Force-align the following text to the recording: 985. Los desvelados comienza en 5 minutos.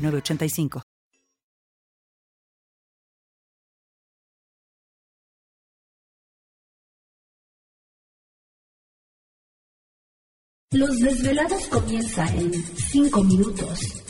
985. 0.00 0.82
Los 10.72 11.00
desvelados 11.00 11.66
comienza 11.66 12.26
en 12.36 12.52
5 12.52 13.24
minutos. 13.24 14.09